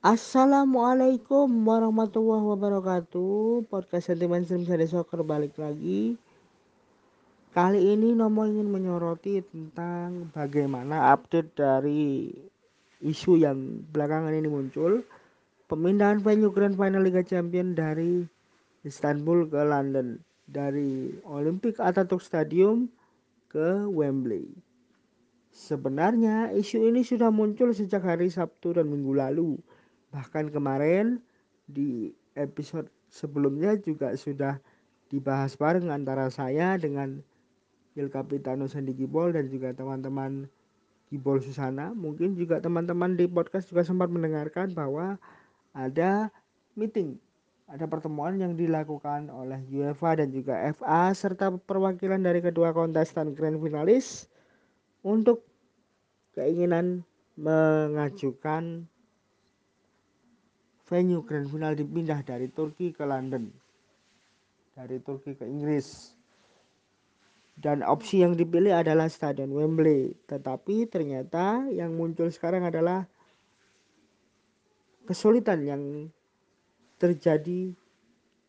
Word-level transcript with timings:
Assalamualaikum 0.00 1.44
warahmatullahi 1.68 2.40
wabarakatuh. 2.56 3.68
Podcast 3.68 4.08
Sentimen 4.08 4.48
Stream 4.48 4.64
Sade 4.64 4.88
Soccer 4.88 5.20
balik 5.20 5.52
lagi. 5.60 6.16
Kali 7.52 7.80
ini 7.84 8.16
Nomo 8.16 8.48
ingin 8.48 8.72
menyoroti 8.72 9.44
tentang 9.44 10.32
bagaimana 10.32 11.12
update 11.12 11.52
dari 11.52 12.32
isu 13.04 13.44
yang 13.44 13.84
belakangan 13.92 14.32
ini 14.32 14.48
muncul. 14.48 15.04
Pemindahan 15.68 16.24
venue 16.24 16.48
Grand 16.48 16.80
Final 16.80 17.04
Liga 17.04 17.20
Champions 17.20 17.76
dari 17.76 18.24
Istanbul 18.88 19.52
ke 19.52 19.60
London. 19.68 20.16
Dari 20.48 21.12
Olympic 21.28 21.76
Atatürk 21.76 22.24
Stadium 22.24 22.88
ke 23.52 23.84
Wembley. 23.84 24.48
Sebenarnya 25.52 26.56
isu 26.56 26.88
ini 26.88 27.04
sudah 27.04 27.28
muncul 27.28 27.76
sejak 27.76 28.00
hari 28.00 28.32
Sabtu 28.32 28.80
dan 28.80 28.88
Minggu 28.88 29.12
lalu 29.12 29.60
Bahkan 30.10 30.50
kemarin 30.50 31.22
di 31.70 32.10
episode 32.34 32.90
sebelumnya 33.10 33.78
juga 33.78 34.14
sudah 34.14 34.58
dibahas 35.10 35.58
bareng 35.58 35.90
antara 35.90 36.30
saya 36.30 36.78
dengan 36.78 37.22
Il 37.98 38.06
Capitano 38.06 38.70
Sandi 38.70 38.94
Gibol 38.94 39.34
dan 39.34 39.50
juga 39.50 39.74
teman-teman 39.74 40.46
Gibol 41.10 41.42
Susana. 41.42 41.90
Mungkin 41.90 42.38
juga 42.38 42.62
teman-teman 42.62 43.18
di 43.18 43.26
podcast 43.26 43.66
juga 43.66 43.82
sempat 43.82 44.06
mendengarkan 44.14 44.70
bahwa 44.70 45.18
ada 45.74 46.30
meeting, 46.78 47.18
ada 47.66 47.86
pertemuan 47.90 48.38
yang 48.38 48.54
dilakukan 48.54 49.26
oleh 49.30 49.58
UEFA 49.74 50.22
dan 50.22 50.30
juga 50.30 50.58
FA 50.74 51.10
serta 51.14 51.50
perwakilan 51.54 52.22
dari 52.22 52.38
kedua 52.38 52.70
kontestan 52.70 53.34
grand 53.34 53.58
finalis 53.58 54.30
untuk 55.02 55.42
keinginan 56.34 57.02
mengajukan 57.34 58.86
venue 60.90 61.22
grand 61.22 61.46
final 61.46 61.78
dipindah 61.78 62.20
dari 62.26 62.50
Turki 62.50 62.90
ke 62.90 63.06
London 63.06 63.46
dari 64.74 64.98
Turki 64.98 65.38
ke 65.38 65.46
Inggris 65.46 66.18
dan 67.54 67.86
opsi 67.86 68.26
yang 68.26 68.34
dipilih 68.34 68.74
adalah 68.74 69.06
Stadion 69.06 69.54
Wembley 69.54 70.18
tetapi 70.26 70.90
ternyata 70.90 71.70
yang 71.70 71.94
muncul 71.94 72.26
sekarang 72.28 72.66
adalah 72.66 73.06
kesulitan 75.06 75.62
yang 75.62 75.82
terjadi 76.98 77.70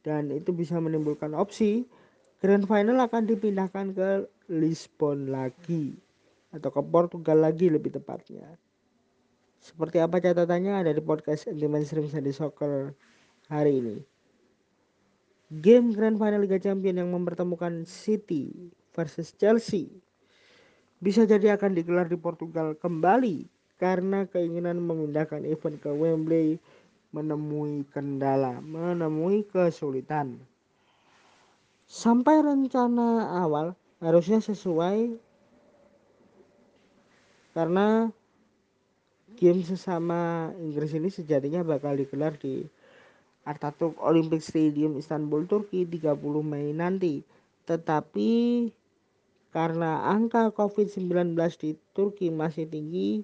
dan 0.00 0.32
itu 0.32 0.50
bisa 0.56 0.80
menimbulkan 0.80 1.36
opsi 1.36 1.84
Grand 2.40 2.64
Final 2.64 3.04
akan 3.04 3.28
dipindahkan 3.28 3.92
ke 3.92 4.08
Lisbon 4.48 5.28
lagi 5.28 5.92
atau 6.56 6.72
ke 6.72 6.80
Portugal 6.80 7.44
lagi 7.44 7.68
lebih 7.68 7.92
tepatnya. 7.92 8.56
Seperti 9.60 10.00
apa 10.00 10.16
catatannya 10.24 10.72
ada 10.72 10.90
di 10.96 11.04
podcast 11.04 11.44
Sentimen 11.44 11.84
Stream 11.84 12.08
Sandy 12.08 12.32
Soccer 12.32 12.96
hari 13.52 13.84
ini. 13.84 13.96
Game 15.60 15.92
Grand 15.92 16.16
Final 16.16 16.40
Liga 16.40 16.56
Champions 16.56 16.96
yang 16.96 17.12
mempertemukan 17.12 17.84
City 17.84 18.72
versus 18.96 19.36
Chelsea 19.36 19.92
bisa 21.00 21.28
jadi 21.28 21.60
akan 21.60 21.76
digelar 21.76 22.08
di 22.08 22.16
Portugal 22.16 22.72
kembali 22.72 23.44
karena 23.76 24.24
keinginan 24.28 24.80
memindahkan 24.80 25.44
event 25.44 25.76
ke 25.80 25.92
Wembley 25.92 26.60
menemui 27.10 27.84
kendala, 27.90 28.60
menemui 28.64 29.44
kesulitan. 29.48 30.40
Sampai 31.90 32.38
rencana 32.40 33.28
awal 33.42 33.74
harusnya 33.98 34.38
sesuai 34.38 35.18
karena 37.50 38.14
game 39.38 39.62
sesama 39.62 40.50
Inggris 40.58 40.96
ini 40.96 41.12
sejatinya 41.12 41.62
bakal 41.62 41.94
digelar 41.94 42.34
di 42.38 42.66
Atatürk 43.46 43.96
Olympic 44.02 44.44
Stadium 44.44 44.98
Istanbul 45.00 45.46
Turki 45.48 45.86
30 45.86 46.16
Mei 46.44 46.72
nanti. 46.74 47.22
Tetapi 47.64 48.30
karena 49.50 50.06
angka 50.06 50.54
COVID-19 50.54 51.34
di 51.58 51.74
Turki 51.90 52.30
masih 52.30 52.70
tinggi 52.70 53.22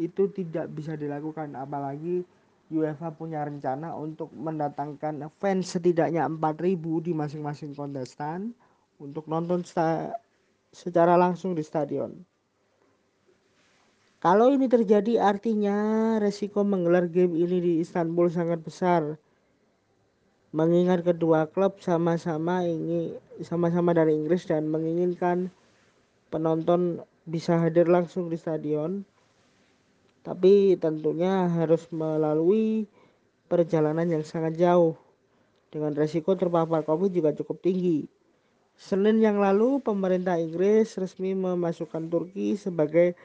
itu 0.00 0.22
tidak 0.32 0.72
bisa 0.72 0.96
dilakukan 0.96 1.52
apalagi 1.60 2.24
UEFA 2.70 3.12
punya 3.12 3.44
rencana 3.44 3.92
untuk 3.98 4.30
mendatangkan 4.32 5.28
fans 5.36 5.74
setidaknya 5.76 6.24
4000 6.30 6.78
di 7.04 7.12
masing-masing 7.12 7.74
kontestan 7.74 8.54
untuk 8.96 9.26
nonton 9.26 9.66
secara 10.70 11.18
langsung 11.18 11.52
di 11.52 11.66
stadion. 11.66 12.14
Kalau 14.20 14.52
ini 14.52 14.68
terjadi 14.68 15.16
artinya 15.16 15.76
resiko 16.20 16.60
menggelar 16.60 17.08
game 17.08 17.40
ini 17.40 17.56
di 17.56 17.72
Istanbul 17.80 18.28
sangat 18.28 18.60
besar. 18.60 19.16
Mengingat 20.52 21.08
kedua 21.08 21.48
klub 21.48 21.80
sama-sama 21.80 22.60
ini 22.68 23.16
sama-sama 23.40 23.96
dari 23.96 24.12
Inggris 24.12 24.44
dan 24.44 24.68
menginginkan 24.68 25.48
penonton 26.28 27.00
bisa 27.24 27.56
hadir 27.64 27.88
langsung 27.88 28.28
di 28.28 28.36
stadion. 28.36 29.08
Tapi 30.20 30.76
tentunya 30.76 31.48
harus 31.48 31.88
melalui 31.88 32.84
perjalanan 33.48 34.04
yang 34.04 34.20
sangat 34.20 34.60
jauh 34.60 35.00
dengan 35.72 35.96
resiko 35.96 36.36
terpapar 36.36 36.84
Covid 36.84 37.08
juga 37.08 37.32
cukup 37.32 37.64
tinggi. 37.64 38.04
Senin 38.76 39.16
yang 39.24 39.40
lalu 39.40 39.80
pemerintah 39.80 40.36
Inggris 40.36 40.92
resmi 41.00 41.32
memasukkan 41.32 42.12
Turki 42.12 42.60
sebagai 42.60 43.16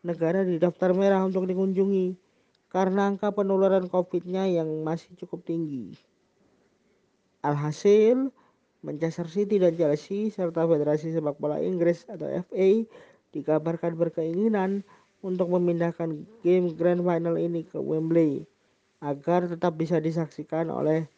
negara 0.00 0.44
di 0.46 0.56
daftar 0.56 0.96
merah 0.96 1.24
untuk 1.24 1.44
dikunjungi 1.44 2.16
karena 2.70 3.10
angka 3.10 3.34
penularan 3.34 3.90
COVID-nya 3.90 4.46
yang 4.46 4.68
masih 4.86 5.12
cukup 5.18 5.42
tinggi. 5.42 5.92
Alhasil, 7.42 8.30
Manchester 8.80 9.28
City 9.28 9.60
dan 9.60 9.76
Chelsea 9.76 10.32
serta 10.32 10.64
Federasi 10.64 11.12
Sepak 11.12 11.36
Bola 11.36 11.60
Inggris 11.60 12.06
atau 12.08 12.28
FA 12.28 12.68
dikabarkan 13.34 13.96
berkeinginan 13.96 14.86
untuk 15.20 15.52
memindahkan 15.52 16.24
game 16.40 16.72
Grand 16.72 17.04
Final 17.04 17.36
ini 17.36 17.64
ke 17.64 17.76
Wembley 17.76 18.48
agar 19.04 19.48
tetap 19.48 19.76
bisa 19.76 20.00
disaksikan 20.00 20.68
oleh 20.72 21.08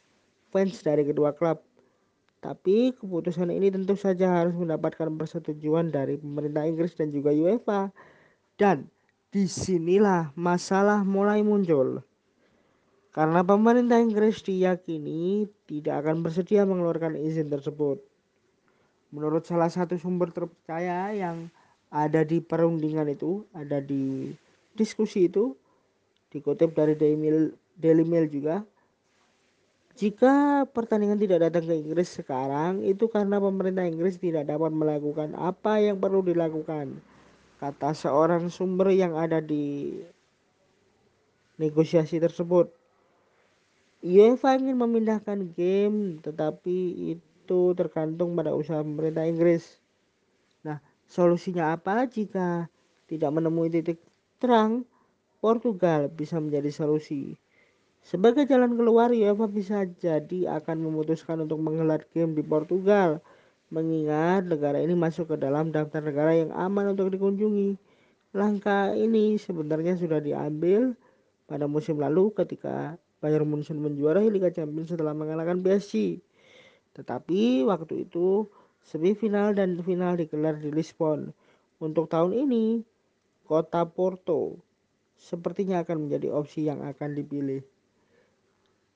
fans 0.51 0.83
dari 0.83 1.07
kedua 1.07 1.35
klub. 1.35 1.63
Tapi 2.43 2.91
keputusan 2.99 3.55
ini 3.55 3.71
tentu 3.71 3.95
saja 3.95 4.43
harus 4.43 4.55
mendapatkan 4.59 5.15
persetujuan 5.15 5.95
dari 5.95 6.19
pemerintah 6.19 6.67
Inggris 6.67 6.99
dan 6.99 7.15
juga 7.15 7.31
UEFA 7.31 7.95
dan 8.63 8.87
di 9.35 9.51
sinilah 9.51 10.31
masalah 10.39 11.03
mulai 11.03 11.43
muncul. 11.43 12.07
Karena 13.11 13.43
pemerintah 13.43 13.99
Inggris 13.99 14.39
diyakini 14.47 15.51
tidak 15.67 16.07
akan 16.07 16.23
bersedia 16.23 16.63
mengeluarkan 16.63 17.19
izin 17.19 17.51
tersebut. 17.51 17.99
Menurut 19.11 19.45
salah 19.45 19.69
satu 19.69 19.99
sumber 19.99 20.31
terpercaya 20.31 21.11
yang 21.13 21.51
ada 21.91 22.23
di 22.25 22.41
perundingan 22.41 23.11
itu, 23.11 23.45
ada 23.53 23.83
di 23.83 24.33
diskusi 24.79 25.29
itu, 25.29 25.53
dikutip 26.33 26.73
dari 26.73 26.97
Daily 26.97 27.19
Mail, 27.19 27.39
Daily 27.77 28.07
Mail 28.07 28.31
juga, 28.33 28.65
jika 29.93 30.65
pertandingan 30.73 31.21
tidak 31.21 31.51
datang 31.51 31.69
ke 31.69 31.75
Inggris 31.77 32.09
sekarang, 32.17 32.81
itu 32.81 33.13
karena 33.13 33.37
pemerintah 33.37 33.85
Inggris 33.85 34.17
tidak 34.17 34.49
dapat 34.49 34.73
melakukan 34.73 35.37
apa 35.37 35.85
yang 35.85 36.01
perlu 36.01 36.25
dilakukan 36.25 36.97
kata 37.63 37.95
seorang 37.95 38.51
sumber 38.51 38.91
yang 38.91 39.15
ada 39.15 39.39
di 39.39 39.95
negosiasi 41.63 42.19
tersebut. 42.19 42.75
UEFA 44.03 44.59
ingin 44.59 44.83
memindahkan 44.83 45.55
game 45.55 46.19
tetapi 46.19 46.79
itu 47.15 47.61
tergantung 47.79 48.35
pada 48.35 48.51
usaha 48.51 48.83
pemerintah 48.83 49.31
Inggris. 49.31 49.79
Nah, 50.67 50.83
solusinya 51.07 51.71
apa 51.71 52.11
jika 52.11 52.67
tidak 53.07 53.31
menemui 53.31 53.71
titik 53.71 54.03
terang? 54.43 54.83
Portugal 55.39 56.11
bisa 56.11 56.43
menjadi 56.43 56.71
solusi. 56.71 57.39
Sebagai 58.03 58.47
jalan 58.47 58.75
keluar, 58.75 59.15
UEFA 59.15 59.47
bisa 59.47 59.87
jadi 59.87 60.59
akan 60.59 60.87
memutuskan 60.87 61.47
untuk 61.47 61.63
menggelar 61.63 62.03
game 62.11 62.35
di 62.35 62.43
Portugal 62.43 63.23
mengingat 63.73 64.45
negara 64.45 64.77
ini 64.85 64.93
masuk 64.93 65.33
ke 65.33 65.37
dalam 65.41 65.73
daftar 65.73 66.05
negara 66.05 66.37
yang 66.37 66.53
aman 66.53 66.93
untuk 66.93 67.09
dikunjungi. 67.09 67.81
Langkah 68.37 68.93
ini 68.93 69.41
sebenarnya 69.41 69.97
sudah 69.97 70.21
diambil 70.21 70.93
pada 71.49 71.65
musim 71.65 71.97
lalu 71.97 72.29
ketika 72.37 73.01
Bayern 73.25 73.49
Munchen 73.49 73.81
menjuarai 73.81 74.29
Liga 74.29 74.53
Champions 74.53 74.93
setelah 74.93 75.17
mengalahkan 75.17 75.65
PSG. 75.65 76.21
Tetapi 76.93 77.65
waktu 77.65 78.05
itu 78.05 78.45
semifinal 78.85 79.57
dan 79.57 79.81
final 79.81 80.21
digelar 80.21 80.61
di 80.61 80.69
Lisbon. 80.69 81.33
Untuk 81.81 82.13
tahun 82.13 82.37
ini, 82.45 82.85
kota 83.49 83.89
Porto 83.89 84.61
sepertinya 85.17 85.81
akan 85.81 86.09
menjadi 86.09 86.29
opsi 86.29 86.69
yang 86.69 86.85
akan 86.85 87.17
dipilih. 87.17 87.65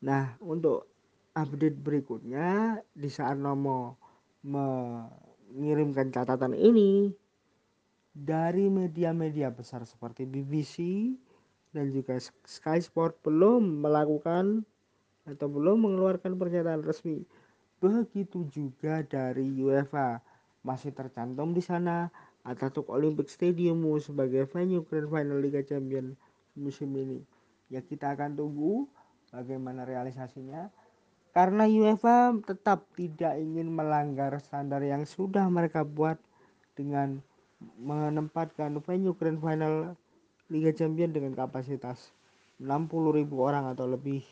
Nah, 0.05 0.37
untuk 0.45 0.85
update 1.33 1.81
berikutnya 1.81 2.81
di 2.93 3.09
saat 3.09 3.41
nomor 3.41 4.06
mengirimkan 4.47 6.15
catatan 6.15 6.55
ini 6.55 7.11
dari 8.15 8.71
media-media 8.71 9.51
besar 9.51 9.83
seperti 9.83 10.23
BBC 10.23 11.11
dan 11.75 11.91
juga 11.91 12.17
Sky 12.47 12.79
Sport 12.81 13.21
belum 13.27 13.83
melakukan 13.83 14.63
atau 15.27 15.47
belum 15.51 15.85
mengeluarkan 15.85 16.39
pernyataan 16.39 16.87
resmi. 16.87 17.27
Begitu 17.83 18.47
juga 18.49 19.03
dari 19.05 19.51
UEFA 19.61 20.23
masih 20.65 20.95
tercantum 20.95 21.53
di 21.53 21.61
sana 21.61 22.09
Atatürk 22.47 22.89
Olympic 22.89 23.29
Stadium 23.29 23.83
sebagai 23.99 24.47
venue 24.49 24.87
Grand 24.87 25.11
Final 25.11 25.43
Liga 25.43 25.61
Champions 25.67 26.15
musim 26.57 26.95
ini. 26.97 27.21
Ya 27.69 27.83
kita 27.83 28.15
akan 28.15 28.39
tunggu 28.39 28.87
bagaimana 29.35 29.83
realisasinya. 29.85 30.71
Karena 31.37 31.69
UEFA 31.69 32.33
tetap 32.49 32.89
tidak 32.97 33.37
ingin 33.37 33.69
melanggar 33.69 34.33
standar 34.41 34.81
yang 34.81 35.05
sudah 35.05 35.45
mereka 35.53 35.85
buat 35.85 36.17
dengan 36.73 37.21
menempatkan 37.77 38.81
venue 38.81 39.13
Grand 39.13 39.37
Final 39.37 40.01
Liga 40.49 40.73
Champions 40.73 41.13
dengan 41.13 41.37
kapasitas 41.37 42.17
60.000 42.57 43.29
orang 43.37 43.69
atau 43.69 43.85
lebih. 43.85 44.25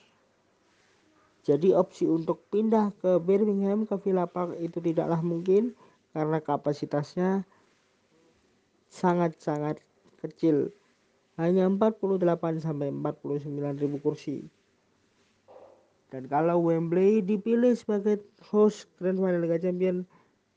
Jadi 1.44 1.76
opsi 1.76 2.08
untuk 2.08 2.48
pindah 2.48 2.96
ke 2.96 3.20
Birmingham 3.20 3.84
ke 3.84 4.00
Villa 4.00 4.24
Park 4.24 4.56
itu 4.56 4.80
tidaklah 4.80 5.20
mungkin 5.20 5.76
karena 6.16 6.40
kapasitasnya 6.40 7.44
sangat-sangat 8.88 9.76
kecil. 10.24 10.72
Hanya 11.36 11.68
48 11.68 12.64
sampai 12.64 12.88
49 12.88 13.76
ribu 13.76 14.00
kursi. 14.00 14.48
Dan 16.14 16.30
kalau 16.30 16.62
Wembley 16.62 17.26
dipilih 17.26 17.74
sebagai 17.74 18.22
host 18.46 18.86
Grand 19.02 19.18
Final 19.18 19.42
Liga 19.42 19.58
Champions, 19.58 20.06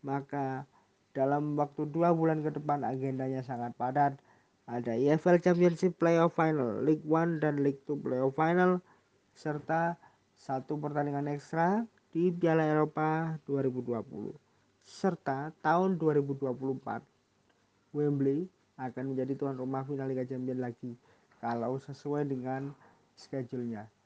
maka 0.06 0.70
dalam 1.18 1.58
waktu 1.58 1.90
dua 1.90 2.14
bulan 2.14 2.46
ke 2.46 2.54
depan 2.54 2.86
agendanya 2.86 3.42
sangat 3.42 3.74
padat. 3.74 4.22
Ada 4.70 4.94
EFL 4.94 5.42
Championship 5.42 5.98
Playoff 5.98 6.38
Final, 6.38 6.86
League 6.86 7.02
One 7.10 7.42
dan 7.42 7.66
League 7.66 7.82
Two 7.90 7.98
Playoff 7.98 8.38
Final, 8.38 8.86
serta 9.34 9.98
satu 10.38 10.78
pertandingan 10.78 11.26
ekstra 11.26 11.90
di 12.14 12.30
Piala 12.30 12.62
Eropa 12.62 13.42
2020. 13.50 14.38
Serta 14.86 15.50
tahun 15.66 15.98
2024, 15.98 17.02
Wembley 17.98 18.46
akan 18.78 19.04
menjadi 19.10 19.34
tuan 19.34 19.58
rumah 19.58 19.82
final 19.90 20.06
Liga 20.06 20.22
Champions 20.22 20.62
lagi 20.62 20.94
kalau 21.42 21.82
sesuai 21.82 22.30
dengan 22.30 22.78
schedule-nya. 23.18 23.97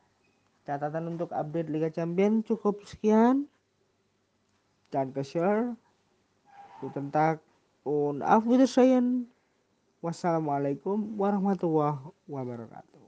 Catatan 0.62 1.18
untuk 1.18 1.34
update 1.34 1.74
Liga 1.74 1.90
Champions 1.90 2.46
cukup 2.46 2.86
sekian. 2.86 3.50
Dan 4.94 5.10
ke 5.16 5.26
share. 5.26 5.74
Guten 6.82 7.10
Tag 7.10 7.42
und 7.86 8.22
auf 8.22 8.46
Wiedersehen. 8.46 9.30
Wassalamualaikum 10.02 11.18
warahmatullahi 11.18 12.10
wabarakatuh. 12.26 13.01